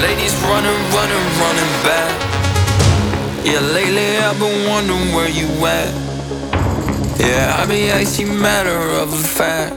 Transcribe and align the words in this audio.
Ladies 0.00 0.34
running, 0.42 0.80
running, 0.94 1.26
running 1.42 1.72
back. 1.82 2.14
Yeah, 3.44 3.58
lately 3.58 4.16
I've 4.18 4.38
been 4.38 4.68
wondering 4.68 5.12
where 5.12 5.28
you 5.28 5.48
at. 5.66 5.92
Yeah, 7.18 7.56
I 7.58 7.66
be 7.66 7.90
icy 7.90 8.24
matter 8.24 8.78
of 9.02 9.12
a 9.12 9.16
fact. 9.16 9.74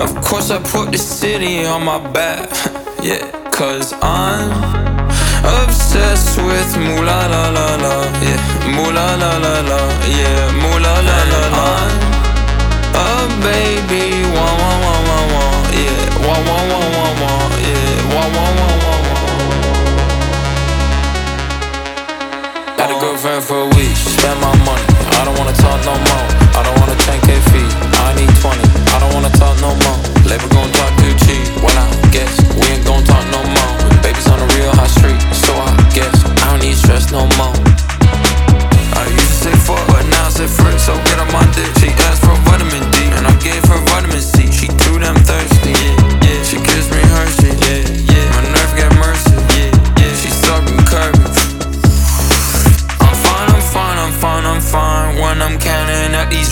Of 0.00 0.14
course 0.24 0.50
I 0.50 0.58
put 0.62 0.90
the 0.90 0.96
city 0.96 1.66
on 1.66 1.84
my 1.84 1.98
back. 2.12 2.48
yeah, 3.02 3.30
cause 3.50 3.92
I'm 4.00 4.50
obsessed 5.44 6.38
with 6.38 6.78
moolah 6.78 7.28
la 7.28 7.50
la 7.50 7.76
la. 7.84 7.94
Yeah, 8.24 8.40
moolah 8.74 9.18
la 9.20 9.36
la 9.36 9.60
la. 9.68 9.93
for 23.24 23.62
a 23.62 23.66
week. 23.68 23.96
My 24.40 24.54
money. 24.66 24.82
I 25.16 25.24
don't 25.24 25.38
wanna 25.38 25.54
talk 25.54 25.82
no 25.86 25.94
more. 25.94 26.33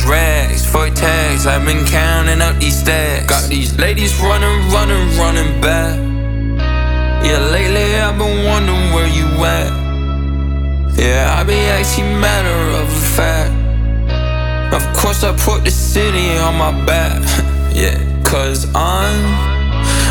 Racks, 0.06 0.74
rags, 0.74 1.00
tags. 1.00 1.46
I've 1.46 1.64
been 1.64 1.84
counting 1.86 2.40
up 2.40 2.56
these 2.56 2.78
stacks. 2.78 3.26
Got 3.26 3.48
these 3.48 3.78
ladies 3.78 4.18
running, 4.20 4.68
running, 4.70 5.16
running 5.16 5.60
back. 5.60 5.98
Yeah, 7.24 7.38
lately 7.50 7.94
I've 7.96 8.18
been 8.18 8.44
wondering 8.44 8.92
where 8.92 9.06
you 9.06 9.26
at. 9.44 9.72
Yeah, 10.98 11.36
I 11.38 11.44
be 11.44 11.54
acting 11.54 12.20
matter 12.20 12.60
of 12.82 12.88
fact. 13.16 13.52
Of 14.74 14.82
course, 14.96 15.22
I 15.24 15.36
put 15.36 15.64
the 15.64 15.70
city 15.70 16.36
on 16.38 16.56
my 16.56 16.72
back. 16.84 17.22
yeah, 17.74 17.96
cause 18.24 18.66
I'm. 18.74 19.52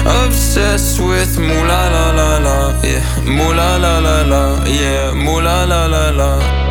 Obsessed 0.03 0.99
with 0.99 1.37
moola 1.37 1.81
la 1.93 2.11
la 2.11 2.37
la, 2.39 2.81
yeah, 2.81 3.03
moola 3.23 3.79
la 3.79 3.99
la 3.99 4.21
la, 4.23 4.65
yeah, 4.65 5.13
moola 5.13 5.67
la 5.67 5.85
la 5.85 6.09
la. 6.09 6.70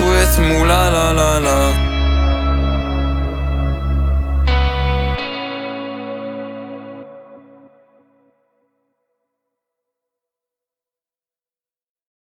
with 0.00 0.38
mu 0.38 0.64
la 0.64 0.88
la 0.94 1.06
la 1.18 1.38
la 1.46 1.57